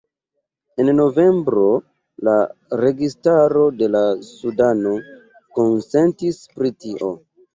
[0.83, 1.65] En novembro
[2.27, 2.33] la
[2.81, 3.89] registaro de
[4.29, 4.95] Sudano
[5.59, 7.13] konsentis pri tio.